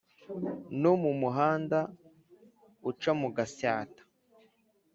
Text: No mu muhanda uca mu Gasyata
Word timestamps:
No 0.81 0.91
mu 1.01 1.11
muhanda 1.21 1.79
uca 2.89 3.11
mu 3.21 3.29
Gasyata 3.35 4.01